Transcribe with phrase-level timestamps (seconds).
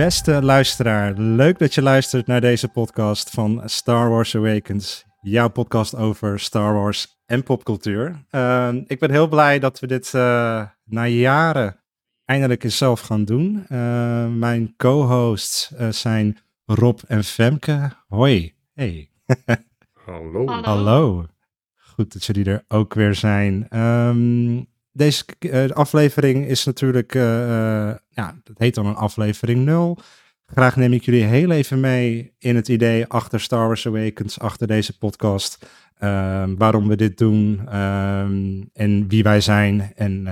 [0.00, 5.04] Beste luisteraar, leuk dat je luistert naar deze podcast van Star Wars Awakens.
[5.20, 8.24] Jouw podcast over Star Wars en popcultuur.
[8.30, 11.80] Uh, ik ben heel blij dat we dit uh, na jaren
[12.24, 13.66] eindelijk eens zelf gaan doen.
[13.68, 17.90] Uh, mijn co-hosts uh, zijn Rob en Femke.
[18.08, 18.54] Hoi.
[18.74, 19.10] Hey.
[20.06, 20.46] Hallo.
[20.46, 20.62] Hallo.
[20.62, 21.26] Hallo.
[21.94, 23.78] Goed dat jullie er ook weer zijn.
[23.78, 27.22] Um, deze uh, aflevering is natuurlijk, uh,
[28.08, 29.98] ja, dat heet dan een aflevering 0.
[30.46, 34.66] Graag neem ik jullie heel even mee in het idee achter Star Wars Awakens, achter
[34.66, 35.66] deze podcast.
[35.98, 39.92] Ehm, waarom we dit doen um, en wie wij zijn.
[39.94, 40.22] En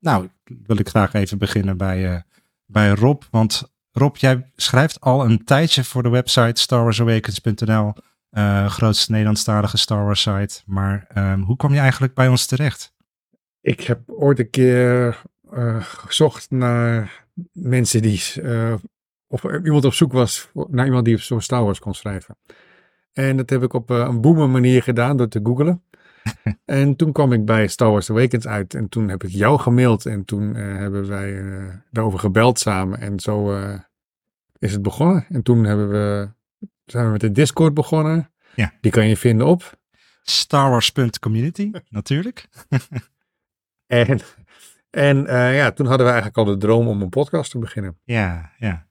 [0.00, 0.28] nou,
[0.66, 2.24] wil ik graag even beginnen bij,
[2.66, 3.22] bij Rob.
[3.30, 7.92] Want Rob, jij schrijft al een tijdje voor de website starwarsawakens.nl.
[8.68, 10.60] grootste Nederlandstalige Star Wars site.
[10.66, 12.96] Maar um, hoe kwam je eigenlijk bij ons terecht?
[13.68, 18.22] Ik heb ooit een keer uh, gezocht naar mensen die.
[18.42, 18.74] Uh,
[19.26, 22.36] of iemand op zoek was naar iemand die zo'n Star Wars kon schrijven.
[23.12, 25.82] En dat heb ik op uh, een boemen manier gedaan door te googlen.
[26.64, 28.74] en toen kwam ik bij Star Wars Awakens uit.
[28.74, 30.06] En toen heb ik jou gemaild.
[30.06, 31.42] En toen hebben wij
[31.90, 33.00] daarover gebeld samen.
[33.00, 33.58] En zo
[34.58, 35.26] is het begonnen.
[35.28, 36.28] En toen hebben we,
[36.84, 38.30] zijn we met de Discord begonnen.
[38.54, 38.72] Ja.
[38.80, 39.78] Die kan je vinden op.
[40.22, 42.48] Starwars.community, natuurlijk.
[43.88, 44.20] En,
[44.90, 47.98] en uh, ja, toen hadden we eigenlijk al de droom om een podcast te beginnen.
[48.04, 48.86] Ja, ja.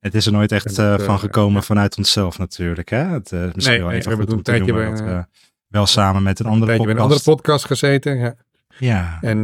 [0.00, 2.88] Het is er nooit echt uh, van gekomen uh, vanuit onszelf natuurlijk.
[2.88, 3.04] Hè?
[3.04, 5.24] Het, uh, misschien nee, wel nee, even we hebben toen een tijdje bij, dat we
[5.68, 6.96] wel samen met een andere een podcast.
[6.96, 8.18] een andere podcast gezeten.
[8.18, 8.34] Ja.
[8.78, 9.18] ja.
[9.20, 9.42] En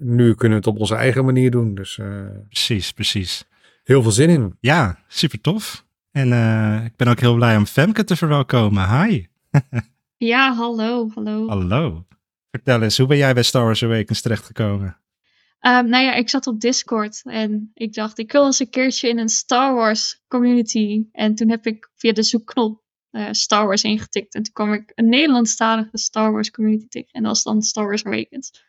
[0.00, 1.74] nu kunnen we het op onze eigen manier doen.
[1.74, 2.00] Dus
[2.48, 3.48] precies, precies.
[3.84, 4.56] heel veel zin in.
[4.60, 5.84] Ja, super tof.
[6.10, 6.32] En
[6.84, 9.02] ik ben ook heel blij om Femke te verwelkomen.
[9.02, 9.26] Hi.
[10.16, 11.48] ja, hallo, hallo.
[11.48, 12.06] Hallo.
[12.56, 15.00] Vertel eens, hoe ben jij bij Star Wars Awakens terechtgekomen?
[15.60, 19.08] Um, nou ja, ik zat op Discord en ik dacht, ik wil eens een keertje
[19.08, 21.06] in een Star Wars community.
[21.12, 24.34] En toen heb ik via de zoekknop uh, Star Wars ingetikt.
[24.34, 27.08] En toen kwam ik een Nederlandstalige Star Wars community tegen.
[27.12, 28.64] En dat was dan Star Wars Awakens.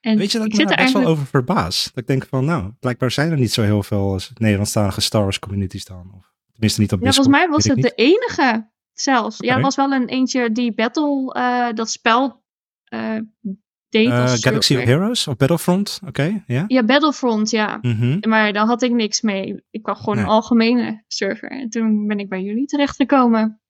[0.00, 1.84] En Weet je dat ik, ik me zit daar er best wel over verbaas?
[1.84, 5.38] Dat ik denk van, nou, blijkbaar zijn er niet zo heel veel Nederlandstalige Star Wars
[5.38, 6.12] communities dan.
[6.16, 7.26] Of tenminste niet op Ja, Discord.
[7.26, 9.36] volgens mij was het de enige zelfs.
[9.38, 12.43] Ja, er was wel een eentje die Battle, uh, dat spel
[12.94, 14.82] uh, Galaxy of.
[14.84, 16.64] Heroes of Battlefront, oké, ja.
[16.66, 17.78] Ja, Battlefront, ja.
[17.82, 18.28] Mhm.
[18.28, 19.64] Maar daar had ik niks mee.
[19.70, 20.24] Ik kwam gewoon Nee.
[20.24, 21.50] een algemene server.
[21.50, 23.60] En toen ben ik bij jullie terechtgekomen.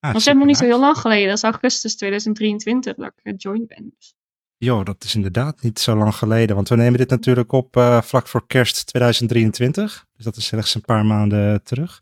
[0.00, 1.28] Ah, dat is helemaal niet zo heel lang geleden.
[1.28, 3.92] Dat is augustus 2023 dat ik gejoined ben.
[3.96, 4.14] Dus.
[4.56, 6.56] Jo, dat is inderdaad niet zo lang geleden.
[6.56, 10.06] Want we nemen dit natuurlijk op uh, vlak voor kerst 2023.
[10.16, 12.00] Dus dat is slechts een paar maanden terug.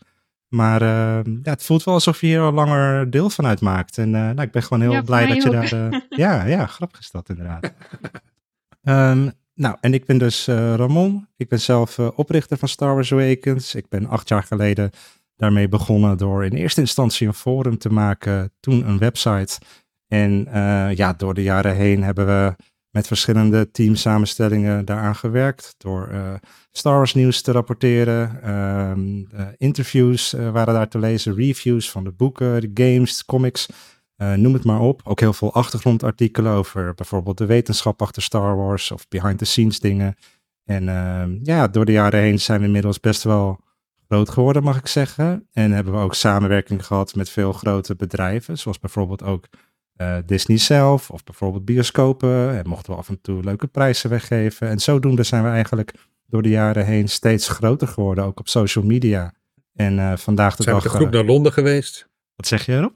[0.48, 3.98] Maar uh, ja, het voelt wel alsof je hier al langer deel van uitmaakt.
[3.98, 6.06] En uh, nou, ik ben gewoon heel Ja, blij dat je daar...
[6.08, 7.72] ja, ja, grappig is dat inderdaad.
[8.82, 9.32] um,
[9.64, 11.28] nou, en ik ben dus Ramon.
[11.36, 13.74] Ik ben zelf uh, oprichter van Star Wars Awakens.
[13.74, 14.90] Ik ben acht jaar geleden
[15.36, 18.52] daarmee begonnen door in eerste instantie een forum te maken.
[18.60, 19.58] Toen een website.
[20.08, 22.54] En uh, ja, door de jaren heen hebben we
[22.98, 25.74] met verschillende teamsamenstellingen daaraan gewerkt.
[25.76, 26.34] Door uh,
[26.72, 28.50] Star Wars nieuws te rapporteren.
[28.50, 31.34] Um, uh, interviews waren daar te lezen.
[31.34, 33.68] Reviews van de boeken, de games, comics.
[34.16, 35.00] Noem het maar op.
[35.04, 38.90] Ook heel veel achtergrondartikelen over bijvoorbeeld de wetenschap achter Star Wars.
[38.90, 40.14] Of behind the scenes dingen.
[40.64, 43.60] En uh, ja, door de jaren heen zijn we inmiddels best wel
[44.08, 45.48] groot geworden, mag ik zeggen.
[45.52, 48.58] En hebben we ook samenwerking gehad met veel grote bedrijven.
[48.58, 49.48] Zoals bijvoorbeeld ook
[49.98, 52.58] uh, Disney zelf of bijvoorbeeld bioscopen.
[52.58, 54.68] En mochten we af en toe leuke prijzen weggeven.
[54.68, 55.92] En zodoende zijn we eigenlijk
[56.26, 59.34] door de jaren heen steeds groter geworden, ook op social media.
[59.74, 60.84] En uh, vandaag de zijn dag...
[60.84, 62.08] We met de groep naar Londen geweest.
[62.36, 62.94] Wat zeg je erop?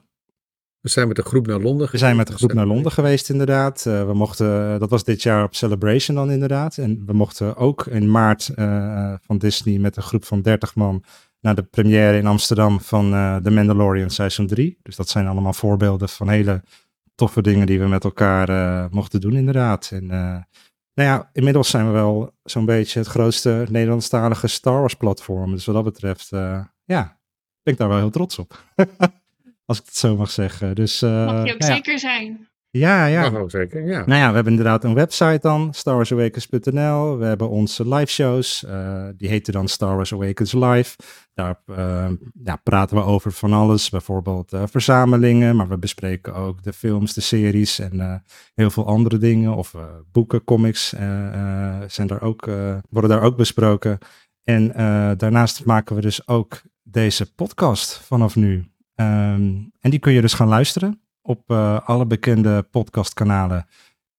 [0.79, 3.29] We zijn met de groep naar Londen We zijn met de groep naar Londen geweest,
[3.29, 3.85] inderdaad.
[3.87, 6.77] Uh, we mochten, dat was dit jaar op Celebration dan inderdaad.
[6.77, 11.03] En we mochten ook in maart uh, van Disney met een groep van 30 man
[11.39, 14.77] naar de première in Amsterdam van uh, The Mandalorian seizoen 3.
[14.81, 16.63] Dus dat zijn allemaal voorbeelden van hele
[17.15, 19.89] toffe dingen die we met elkaar uh, mochten doen, inderdaad.
[19.93, 20.09] En uh,
[20.93, 25.51] nou ja, inmiddels zijn we wel zo'n beetje het grootste Nederlandstalige Star Wars platform.
[25.51, 27.19] Dus wat dat betreft, uh, ja,
[27.63, 28.63] ben ik daar wel heel trots op.
[29.65, 30.75] Als ik het zo mag zeggen.
[30.75, 31.75] Dus, Mag je ook nou ja.
[31.75, 32.47] zeker zijn.
[32.77, 33.29] Ja, ja.
[33.29, 34.05] Ook zeker, ja.
[34.05, 37.17] Nou ja, we hebben inderdaad een website dan, starwarsawakens.nl.
[37.17, 40.95] We hebben onze live shows, uh, die heten dan Star Wars Awakens Live.
[41.33, 42.09] Daar uh,
[42.43, 47.13] ja, praten we over van alles, bijvoorbeeld uh, verzamelingen, maar we bespreken ook de films,
[47.13, 48.23] de series en
[48.53, 49.55] heel veel andere dingen.
[49.55, 49.75] Of
[50.11, 50.89] boeken, comics
[51.87, 52.49] zijn daar ook,
[52.89, 53.97] worden daar ook besproken.
[54.43, 54.67] En
[55.17, 58.55] daarnaast maken we dus ook deze podcast vanaf nu.
[58.95, 61.51] Um, en die kun je dus gaan luisteren op
[61.85, 63.65] alle bekende podcastkanalen.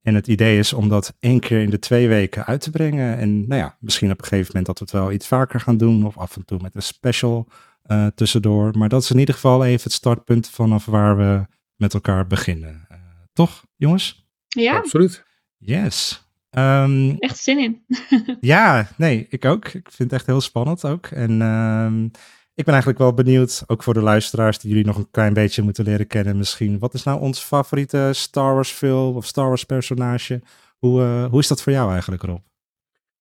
[0.04, 3.18] En het idee is om dat één keer in de twee weken uit te brengen.
[3.18, 5.76] En nou ja, misschien op een gegeven moment dat we het wel iets vaker gaan
[5.76, 6.06] doen.
[6.06, 7.48] Of af en toe met een special
[7.86, 8.78] uh, tussendoor.
[8.78, 11.46] Maar dat is in ieder geval even het startpunt vanaf waar we
[11.76, 12.86] met elkaar beginnen.
[12.92, 12.98] Uh,
[13.32, 14.28] toch, jongens?
[14.48, 14.76] Ja.
[14.76, 15.24] Absoluut.
[15.56, 16.28] Yes.
[16.50, 17.84] Um, echt zin in.
[18.40, 19.64] ja, nee, ik ook.
[19.68, 21.06] Ik vind het echt heel spannend ook.
[21.06, 22.10] En um,
[22.54, 25.62] ik ben eigenlijk wel benieuwd, ook voor de luisteraars die jullie nog een klein beetje
[25.62, 26.78] moeten leren kennen misschien.
[26.78, 30.42] Wat is nou ons favoriete Star Wars film of Star Wars personage?
[30.78, 32.40] Hoe, uh, hoe is dat voor jou eigenlijk, Rob?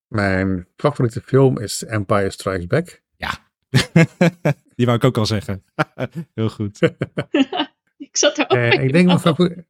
[0.07, 3.01] Mijn favoriete film is Empire Strikes Back.
[3.15, 3.31] Ja,
[4.75, 5.63] die wou ik ook al zeggen.
[6.35, 6.79] Heel goed.
[7.97, 9.65] ik zat er ook uh, Ik denk mijn favoriete...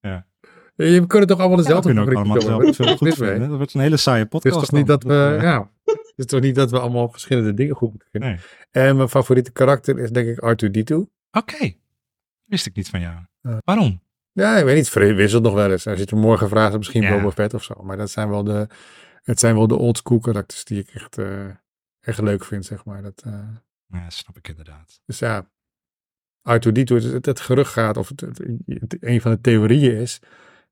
[0.00, 0.26] ja.
[0.74, 3.48] Je kunt toch allemaal dezelfde ja, ook allemaal dezelfde film goed vinden.
[3.48, 4.54] Dat wordt een hele saaie podcast.
[4.54, 5.38] Het is toch niet dat we...
[5.40, 5.70] Ja.
[6.16, 8.08] Het is toch niet dat we allemaal verschillende dingen goed moeten.
[8.20, 8.38] Nee.
[8.70, 10.94] En mijn favoriete karakter is denk ik R2-D2.
[10.94, 11.08] Oké.
[11.30, 11.78] Okay.
[12.44, 13.16] Wist ik niet van jou.
[13.42, 14.00] Uh, Waarom?
[14.32, 15.14] Ja, ik weet niet.
[15.14, 15.86] Wisselt nog wel eens.
[15.86, 17.16] Als je het morgen vraagt, misschien ja.
[17.16, 17.82] Boba Fett of zo.
[17.82, 18.68] Maar dat zijn wel de,
[19.22, 21.46] het zijn wel de old school karakters die ik echt, uh,
[22.00, 23.02] echt leuk vind, zeg maar.
[23.02, 23.48] Dat, uh,
[23.86, 25.00] ja, snap ik inderdaad.
[25.04, 25.50] Dus ja,
[26.50, 28.40] R2-D2, het, het, gerucht gaat, of het,
[29.00, 30.20] een van de theorieën is,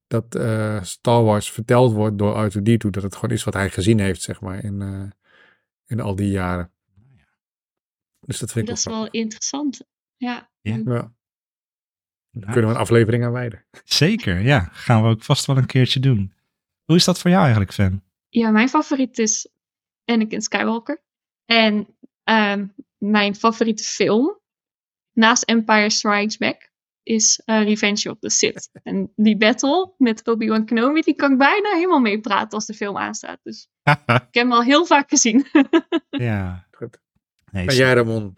[0.07, 3.99] dat uh, Star Wars verteld wordt door R2-D2, dat het gewoon is wat hij gezien
[3.99, 5.13] heeft, zeg maar, in,
[5.87, 6.73] in al die jaren.
[8.21, 9.81] Dus dat vind dat ik is wel interessant.
[10.17, 10.51] Ja.
[10.61, 10.77] ja.
[10.85, 11.13] ja.
[12.31, 13.67] Daar kunnen we een aflevering aan wijden.
[13.85, 14.69] Zeker, ja.
[14.73, 16.35] Gaan we ook vast wel een keertje doen.
[16.85, 18.03] Hoe is dat voor jou eigenlijk, Fan?
[18.29, 19.49] Ja, mijn favoriet is
[20.05, 21.03] Anakin Skywalker.
[21.45, 21.87] En
[22.25, 24.39] um, mijn favoriete film,
[25.13, 26.73] naast Empire Strikes Back,
[27.05, 28.71] is uh, Revenge of the Sith.
[28.83, 32.75] En die battle met Obi-Wan Kenobi, die kan ik bijna helemaal mee praten als de
[32.75, 33.39] film aanstaat.
[33.43, 35.47] Dus ik heb hem al heel vaak gezien.
[36.11, 36.67] ja.
[36.71, 36.99] Goed.
[37.51, 38.37] Nee, en jij, Ramon?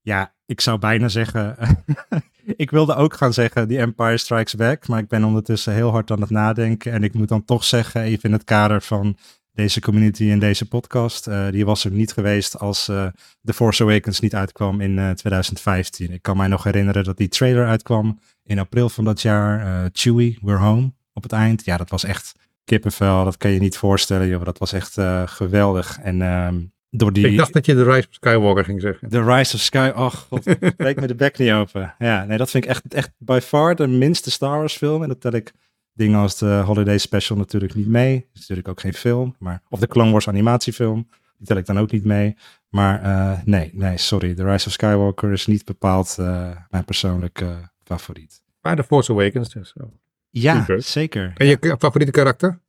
[0.00, 1.56] Ja, ik zou bijna zeggen...
[2.56, 6.10] ik wilde ook gaan zeggen The Empire Strikes Back, maar ik ben ondertussen heel hard
[6.10, 6.92] aan het nadenken.
[6.92, 9.16] En ik moet dan toch zeggen, even in het kader van
[9.56, 11.28] deze community en deze podcast.
[11.28, 13.06] Uh, die was er niet geweest als uh,
[13.42, 16.12] The Force Awakens niet uitkwam in uh, 2015.
[16.12, 19.88] Ik kan mij nog herinneren dat die trailer uitkwam in april van dat jaar.
[19.92, 21.64] Chewie, We're Home op het eind.
[21.64, 22.32] Ja, dat was echt
[22.64, 23.24] kippenvel.
[23.24, 24.44] Dat kan je niet voorstellen, joh.
[24.44, 25.98] Dat was echt geweldig.
[26.02, 27.28] En um, door die...
[27.28, 29.08] Ik dacht dat je The Rise of Skywalker ging zeggen.
[29.08, 29.92] The Rise of Sky...
[29.94, 30.42] Oh god,
[30.76, 31.94] breek me de bek niet open.
[31.98, 35.02] Ja, nee, dat vind ik echt, echt by far de minste Star Wars film.
[35.02, 35.52] En dat tel ik
[35.96, 38.14] dingen als de Holiday Special natuurlijk niet mee.
[38.14, 39.34] Dat is natuurlijk ook geen film.
[39.38, 41.08] Maar, of de Clone Wars animatiefilm.
[41.38, 42.36] Die tel ik dan ook niet mee.
[42.68, 44.34] Maar uh, nee, nee, sorry.
[44.34, 48.42] The Rise of Skywalker is niet bepaald uh, mijn persoonlijke favoriet.
[48.60, 49.72] Maar The Force Awakens dus.
[49.72, 49.92] Oh.
[50.30, 50.82] Ja, Super.
[50.82, 51.32] zeker.
[51.36, 52.60] En je favoriete karakter?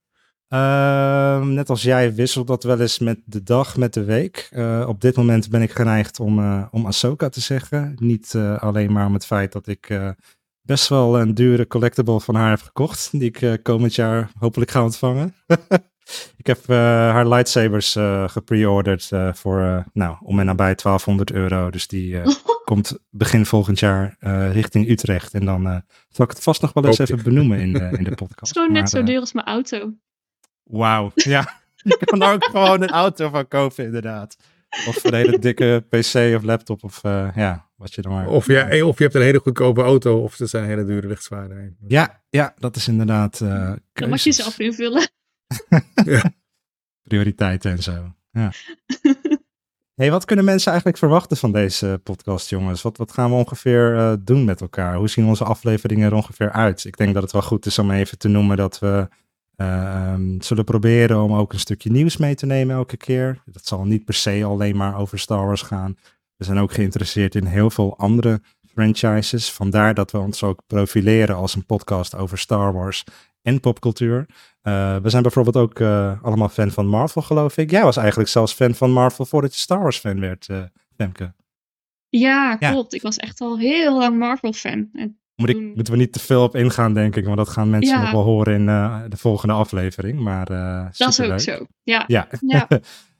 [0.50, 4.50] Uh, net als jij wisselt dat wel eens met de dag, met de week.
[4.54, 7.94] Uh, op dit moment ben ik geneigd om, uh, om Ahsoka te zeggen.
[8.00, 9.90] Niet alleen maar om het feit dat ik
[10.68, 13.10] best wel een dure collectible van haar heb gekocht.
[13.12, 15.36] Die ik komend jaar hopelijk ga ontvangen.
[16.42, 17.92] ik heb haar lightsabers
[18.28, 21.70] gepre-orderd voor, nou, om en nabij 1200 euro.
[21.70, 22.22] Dus die
[22.66, 24.16] komt begin volgend jaar
[24.52, 25.34] richting Utrecht.
[25.34, 28.30] En dan zal ik het vast nog wel eens even benoemen in, in de podcast.
[28.30, 29.94] Het is gewoon net zo duur als mijn auto.
[30.68, 31.62] Wauw, ja.
[31.76, 34.38] Je kan er ook gewoon een auto van kopen, inderdaad.
[34.88, 38.28] Of een hele dikke PC of laptop of uh, ja, wat je dan maar...
[38.28, 41.78] Of, ja, of je hebt een hele goedkope auto of er zijn hele dure lichtzwaarden.
[41.88, 45.10] Ja, ja, dat is inderdaad uh, Dan mag je zelf invullen.
[46.06, 46.34] ja.
[47.02, 48.52] Prioriteiten en zo, ja.
[49.96, 52.82] hey, wat kunnen mensen eigenlijk verwachten van deze podcast, jongens?
[52.82, 54.96] Wat, wat gaan we ongeveer uh, doen met elkaar?
[54.96, 56.86] Hoe zien onze afleveringen er ongeveer uit?
[56.86, 59.08] Ik denk dat het wel goed is om even te noemen dat we
[59.58, 63.42] uh, um, zullen proberen om ook een stukje nieuws mee te nemen elke keer.
[63.46, 65.98] Dat zal niet per se alleen maar over Star Wars gaan.
[66.38, 68.42] We zijn ook geïnteresseerd in heel veel andere
[68.78, 69.52] franchises.
[69.52, 73.04] Vandaar dat we ons ook profileren als een podcast over Star Wars
[73.42, 74.26] en popcultuur.
[74.64, 77.72] Uh, we zijn bijvoorbeeld ook uh, allemaal fan van Marvel, geloof ik.
[77.72, 80.64] Jij was eigenlijk zelfs fan van Marvel voordat je Star Wars fan werd, uh,
[80.96, 81.34] Femke.
[82.10, 82.92] Ja, klopt.
[82.92, 82.98] Ja.
[82.98, 84.90] Ik was echt al heel lang Marvel fan.
[84.94, 87.26] En moet ik, moeten we niet te veel op ingaan, denk ik.
[87.26, 88.02] Want dat gaan mensen ja.
[88.02, 88.66] nog wel horen in
[89.10, 90.20] de volgende aflevering.
[90.20, 90.46] Maar,
[90.98, 92.04] dat is ook zo, ja.
[92.08, 92.28] ja.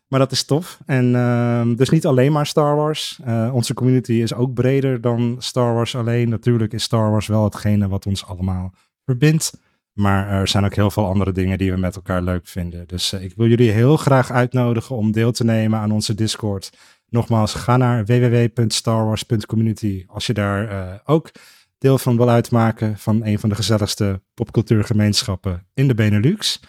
[0.08, 0.80] maar dat is tof.
[0.86, 3.20] En uh, dus niet alleen maar Star Wars.
[3.28, 6.30] Uh, onze community is ook breder dan Star Wars alleen.
[6.30, 8.74] Natuurlijk is Star Wars wel hetgene wat ons allemaal
[9.06, 9.60] verbindt.
[9.94, 12.88] Maar er zijn ook heel veel andere dingen die we met elkaar leuk vinden.
[12.88, 16.72] Dus ik wil jullie heel graag uitnodigen om deel te nemen aan onze Discord.
[17.10, 21.32] Nogmaals, ga naar www.starwars.community als je daar ook
[21.78, 26.62] deel van wil uitmaken van een van de gezelligste popcultuurgemeenschappen in de Benelux.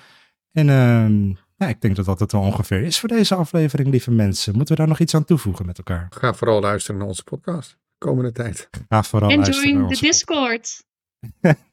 [0.52, 0.68] En
[1.58, 4.56] nou, ik denk dat dat het wel ongeveer is voor deze aflevering, lieve mensen.
[4.56, 6.06] Moeten we daar nog iets aan toevoegen met elkaar?
[6.10, 8.68] Ga vooral luisteren naar onze podcast de komende tijd.
[8.88, 10.84] Ga vooral en luisteren join naar de Discord.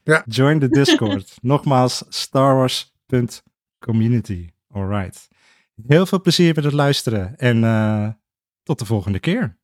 [0.02, 0.24] ja.
[0.26, 1.36] Join the Discord.
[1.42, 4.50] Nogmaals, starwars.community.
[4.70, 5.28] All right.
[5.86, 8.08] Heel veel plezier met het luisteren en eh,
[8.62, 9.58] tot de volgende keer.